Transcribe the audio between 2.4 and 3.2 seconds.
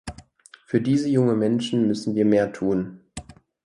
tun.